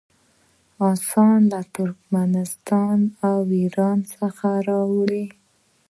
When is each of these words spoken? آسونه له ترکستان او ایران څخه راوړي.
آسونه 0.89 1.37
له 1.51 1.59
ترکستان 1.75 2.97
او 3.27 3.37
ایران 3.59 3.99
څخه 4.15 4.47
راوړي. 4.67 5.25